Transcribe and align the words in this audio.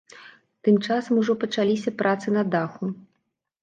Тым 0.67 0.79
часам 0.87 1.21
ужо 1.25 1.37
пачаліся 1.45 1.97
працы 2.03 2.27
на 2.39 2.43
даху. 2.57 2.95